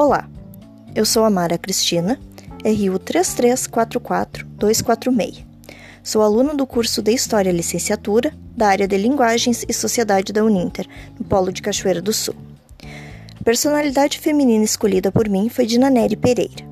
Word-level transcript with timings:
Olá, 0.00 0.30
eu 0.94 1.04
sou 1.04 1.24
a 1.24 1.30
Mara 1.30 1.58
Cristina, 1.58 2.20
RU 2.64 3.00
3344246. 3.00 5.44
Sou 6.04 6.22
aluna 6.22 6.54
do 6.54 6.64
curso 6.64 7.02
de 7.02 7.10
História 7.10 7.50
Licenciatura 7.50 8.32
da 8.56 8.68
área 8.68 8.86
de 8.86 8.96
Linguagens 8.96 9.64
e 9.68 9.72
Sociedade 9.72 10.32
da 10.32 10.44
Uninter, 10.44 10.86
no 11.18 11.24
Polo 11.24 11.52
de 11.52 11.60
Cachoeira 11.60 12.00
do 12.00 12.12
Sul. 12.12 12.36
A 13.40 13.42
personalidade 13.42 14.20
feminina 14.20 14.64
escolhida 14.64 15.10
por 15.10 15.28
mim 15.28 15.48
foi 15.48 15.66
Dina 15.66 15.90
Nery 15.90 16.14
Pereira. 16.14 16.64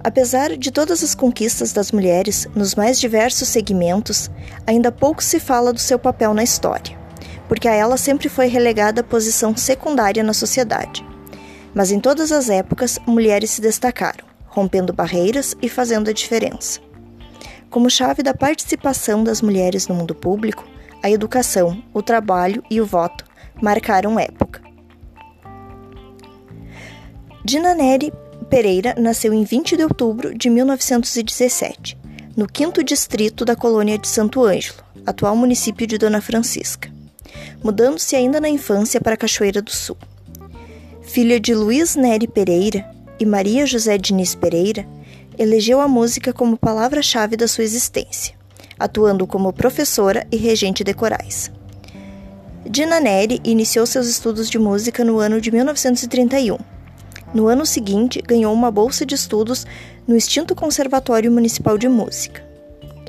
Apesar 0.00 0.58
de 0.58 0.70
todas 0.70 1.02
as 1.02 1.14
conquistas 1.14 1.72
das 1.72 1.90
mulheres 1.90 2.46
nos 2.54 2.74
mais 2.74 3.00
diversos 3.00 3.48
segmentos, 3.48 4.30
ainda 4.66 4.92
pouco 4.92 5.24
se 5.24 5.40
fala 5.40 5.72
do 5.72 5.80
seu 5.80 5.98
papel 5.98 6.34
na 6.34 6.42
história, 6.42 6.98
porque 7.48 7.66
a 7.66 7.72
ela 7.72 7.96
sempre 7.96 8.28
foi 8.28 8.48
relegada 8.48 9.00
a 9.00 9.04
posição 9.04 9.56
secundária 9.56 10.22
na 10.22 10.34
sociedade. 10.34 11.13
Mas 11.74 11.90
em 11.90 11.98
todas 11.98 12.30
as 12.30 12.48
épocas, 12.48 12.98
mulheres 13.06 13.50
se 13.50 13.60
destacaram, 13.60 14.24
rompendo 14.46 14.92
barreiras 14.92 15.56
e 15.60 15.68
fazendo 15.68 16.08
a 16.08 16.12
diferença. 16.12 16.80
Como 17.68 17.90
chave 17.90 18.22
da 18.22 18.32
participação 18.32 19.24
das 19.24 19.42
mulheres 19.42 19.88
no 19.88 19.94
mundo 19.94 20.14
público, 20.14 20.64
a 21.02 21.10
educação, 21.10 21.82
o 21.92 22.00
trabalho 22.00 22.62
e 22.70 22.80
o 22.80 22.86
voto 22.86 23.24
marcaram 23.60 24.18
época. 24.18 24.62
Dina 27.44 27.74
Neri 27.74 28.12
Pereira 28.48 28.94
nasceu 28.96 29.34
em 29.34 29.42
20 29.42 29.76
de 29.76 29.82
outubro 29.82 30.32
de 30.32 30.48
1917, 30.48 31.98
no 32.36 32.46
quinto 32.46 32.82
distrito 32.82 33.44
da 33.44 33.56
colônia 33.56 33.98
de 33.98 34.06
Santo 34.06 34.44
Ângelo, 34.44 34.78
atual 35.04 35.36
município 35.36 35.86
de 35.86 35.98
Dona 35.98 36.20
Francisca, 36.20 36.90
mudando-se 37.62 38.14
ainda 38.16 38.40
na 38.40 38.48
infância 38.48 39.00
para 39.00 39.16
Cachoeira 39.16 39.60
do 39.60 39.70
Sul. 39.70 39.96
Filha 41.14 41.38
de 41.38 41.54
Luiz 41.54 41.94
Neri 41.94 42.26
Pereira 42.26 42.90
e 43.20 43.24
Maria 43.24 43.64
José 43.66 43.96
Diniz 43.96 44.34
Pereira, 44.34 44.84
elegeu 45.38 45.80
a 45.80 45.86
música 45.86 46.32
como 46.32 46.56
palavra-chave 46.56 47.36
da 47.36 47.46
sua 47.46 47.62
existência, 47.62 48.34
atuando 48.76 49.24
como 49.24 49.52
professora 49.52 50.26
e 50.32 50.36
regente 50.36 50.82
de 50.82 50.92
corais. 50.92 51.52
Dina 52.68 52.98
Neri 52.98 53.40
iniciou 53.44 53.86
seus 53.86 54.08
estudos 54.08 54.50
de 54.50 54.58
música 54.58 55.04
no 55.04 55.20
ano 55.20 55.40
de 55.40 55.52
1931 55.52 56.58
no 57.32 57.46
ano 57.46 57.64
seguinte, 57.64 58.20
ganhou 58.20 58.52
uma 58.52 58.72
bolsa 58.72 59.06
de 59.06 59.14
estudos 59.14 59.64
no 60.08 60.16
extinto 60.16 60.52
Conservatório 60.52 61.30
Municipal 61.30 61.78
de 61.78 61.88
Música. 61.88 62.44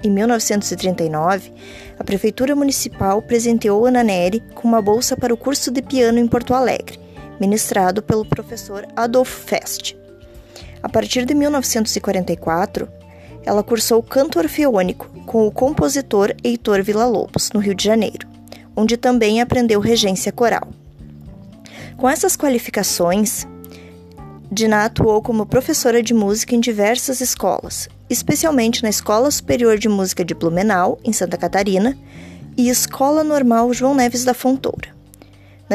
Em 0.03 0.11
1939, 0.11 1.51
a 1.97 2.03
Prefeitura 2.03 2.55
Municipal 2.55 3.19
presenteou 3.23 3.83
Ana 3.83 4.03
Neri 4.03 4.43
com 4.53 4.67
uma 4.67 4.79
bolsa 4.79 5.17
para 5.17 5.33
o 5.33 5.37
curso 5.37 5.71
de 5.71 5.81
piano 5.81 6.19
em 6.19 6.27
Porto 6.27 6.53
Alegre, 6.53 7.03
ministrado 7.39 8.01
pelo 8.01 8.25
professor 8.25 8.87
Adolf 8.95 9.29
Fest. 9.45 9.95
A 10.81 10.89
partir 10.89 11.25
de 11.25 11.33
1944, 11.33 12.87
ela 13.43 13.63
cursou 13.63 14.01
canto 14.01 14.39
orfeônico 14.39 15.07
com 15.25 15.47
o 15.47 15.51
compositor 15.51 16.33
Heitor 16.43 16.83
Villa-Lobos, 16.83 17.51
no 17.53 17.59
Rio 17.59 17.75
de 17.75 17.83
Janeiro, 17.83 18.27
onde 18.75 18.97
também 18.97 19.41
aprendeu 19.41 19.79
regência 19.79 20.31
coral. 20.31 20.67
Com 21.97 22.09
essas 22.09 22.35
qualificações, 22.35 23.47
Diná 24.51 24.85
atuou 24.85 25.21
como 25.21 25.45
professora 25.45 26.01
de 26.01 26.13
música 26.13 26.55
em 26.55 26.59
diversas 26.59 27.19
escolas, 27.19 27.89
especialmente 28.09 28.83
na 28.83 28.89
Escola 28.89 29.29
Superior 29.31 29.77
de 29.77 29.89
Música 29.89 30.23
de 30.23 30.33
Blumenau, 30.33 30.99
em 31.03 31.11
Santa 31.11 31.37
Catarina, 31.37 31.97
e 32.55 32.69
Escola 32.69 33.23
Normal 33.23 33.73
João 33.73 33.93
Neves 33.93 34.23
da 34.23 34.33
Fontoura. 34.33 34.94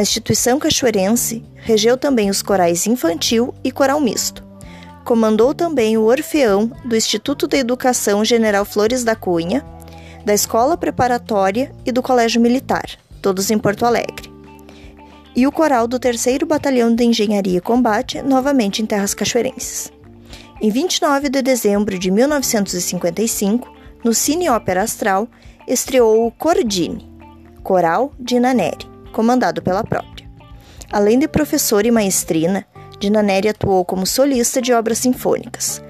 Na 0.01 0.03
instituição 0.03 0.59
cachoeirense, 0.59 1.45
regeu 1.57 1.95
também 1.95 2.31
os 2.31 2.41
corais 2.41 2.87
infantil 2.87 3.53
e 3.63 3.71
coral 3.71 4.01
misto. 4.01 4.43
Comandou 5.05 5.53
também 5.53 5.99
o 5.99 6.05
Orfeão 6.05 6.73
do 6.87 6.97
Instituto 6.97 7.47
de 7.47 7.59
Educação 7.59 8.25
General 8.25 8.65
Flores 8.65 9.05
da 9.05 9.15
Cunha, 9.15 9.63
da 10.25 10.33
Escola 10.33 10.75
Preparatória 10.75 11.71
e 11.85 11.93
do 11.93 12.01
Colégio 12.01 12.41
Militar, 12.41 12.87
todos 13.21 13.51
em 13.51 13.59
Porto 13.59 13.85
Alegre 13.85 14.33
e 15.37 15.47
o 15.47 15.53
coral 15.53 15.87
do 15.87 15.99
3 15.99 16.39
Batalhão 16.47 16.95
de 16.95 17.05
Engenharia 17.05 17.59
e 17.59 17.61
Combate, 17.61 18.23
novamente 18.23 18.81
em 18.81 18.87
terras 18.87 19.13
cachoeirenses. 19.13 19.93
Em 20.63 20.71
29 20.71 21.29
de 21.29 21.43
dezembro 21.43 21.99
de 21.99 22.11
1955, 22.11 23.71
no 24.03 24.15
Cine 24.15 24.49
Ópera 24.49 24.83
Astral, 24.83 25.29
estreou 25.69 26.27
o 26.27 26.31
Cordine, 26.31 27.07
coral 27.63 28.15
de 28.19 28.41
Naneri, 28.41 28.90
comandado 29.13 29.63
pela 29.63 29.85
própria. 29.85 30.29
Além 30.91 31.19
de 31.19 31.29
professora 31.29 31.87
e 31.87 31.91
maestrina, 31.91 32.67
Dinaneri 32.99 33.49
atuou 33.49 33.85
como 33.85 34.07
solista 34.07 34.61
de 34.61 34.73
obras 34.73 34.99
sinfônicas, 34.99 35.83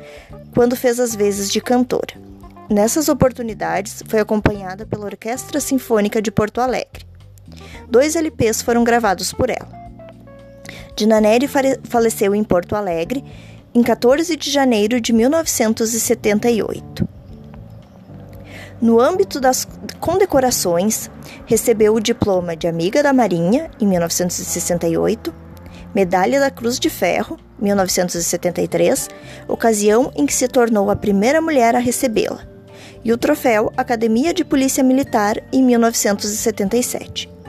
quando 0.54 0.76
fez 0.76 1.00
as 1.00 1.14
vezes 1.14 1.50
de 1.50 1.60
cantora. 1.60 2.14
Nessas 2.68 3.08
oportunidades, 3.08 4.02
foi 4.06 4.20
acompanhada 4.20 4.86
pela 4.86 5.06
Orquestra 5.06 5.58
Sinfônica 5.60 6.22
de 6.22 6.30
Porto 6.30 6.60
Alegre, 6.60 7.10
Dois 7.88 8.14
LPs 8.14 8.62
foram 8.62 8.84
gravados 8.84 9.32
por 9.32 9.50
ela. 9.50 9.68
Dinaneri 10.94 11.48
faleceu 11.84 12.34
em 12.34 12.44
Porto 12.44 12.76
Alegre 12.76 13.24
em 13.74 13.82
14 13.82 14.36
de 14.36 14.50
janeiro 14.50 15.00
de 15.00 15.12
1978. 15.12 17.08
No 18.80 19.00
âmbito 19.00 19.40
das 19.40 19.66
condecorações, 20.00 21.10
recebeu 21.44 21.94
o 21.94 22.00
diploma 22.00 22.56
de 22.56 22.66
Amiga 22.66 23.02
da 23.02 23.12
Marinha, 23.12 23.70
em 23.80 23.86
1968, 23.86 25.34
Medalha 25.94 26.40
da 26.40 26.50
Cruz 26.50 26.78
de 26.78 26.88
Ferro, 26.88 27.36
1973, 27.60 29.08
ocasião 29.46 30.10
em 30.14 30.24
que 30.24 30.32
se 30.32 30.48
tornou 30.48 30.90
a 30.90 30.96
primeira 30.96 31.40
mulher 31.40 31.74
a 31.74 31.78
recebê-la, 31.78 32.40
e 33.04 33.12
o 33.12 33.18
troféu 33.18 33.72
Academia 33.76 34.32
de 34.32 34.44
Polícia 34.44 34.82
Militar, 34.82 35.42
em 35.52 35.62
1977 35.62 37.40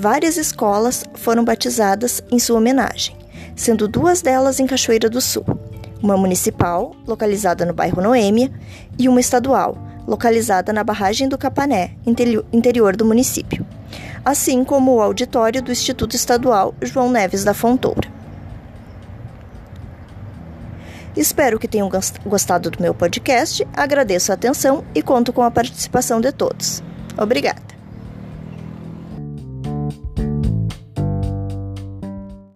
várias 0.00 0.38
escolas 0.38 1.04
foram 1.12 1.44
batizadas 1.44 2.22
em 2.32 2.38
sua 2.38 2.56
homenagem, 2.56 3.14
sendo 3.54 3.86
duas 3.86 4.22
delas 4.22 4.58
em 4.58 4.66
Cachoeira 4.66 5.10
do 5.10 5.20
Sul, 5.20 5.44
uma 6.02 6.16
municipal, 6.16 6.96
localizada 7.06 7.66
no 7.66 7.74
bairro 7.74 8.00
Noêmia, 8.00 8.50
e 8.98 9.10
uma 9.10 9.20
estadual, 9.20 9.76
localizada 10.10 10.72
na 10.72 10.82
barragem 10.82 11.28
do 11.28 11.38
Capané, 11.38 11.92
interior 12.52 12.96
do 12.96 13.04
município, 13.04 13.64
assim 14.24 14.64
como 14.64 14.96
o 14.96 15.00
auditório 15.00 15.62
do 15.62 15.70
Instituto 15.70 16.16
Estadual 16.16 16.74
João 16.82 17.08
Neves 17.08 17.44
da 17.44 17.54
Fontoura. 17.54 18.10
Espero 21.16 21.60
que 21.60 21.68
tenham 21.68 21.88
gostado 22.26 22.72
do 22.72 22.82
meu 22.82 22.92
podcast, 22.92 23.64
agradeço 23.72 24.32
a 24.32 24.34
atenção 24.34 24.84
e 24.96 25.00
conto 25.00 25.32
com 25.32 25.42
a 25.42 25.50
participação 25.50 26.20
de 26.20 26.32
todos. 26.32 26.82
Obrigada! 27.16 27.69